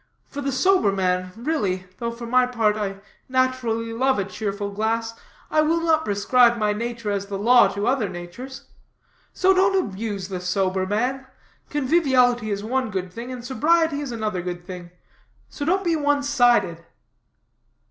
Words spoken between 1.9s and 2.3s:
though for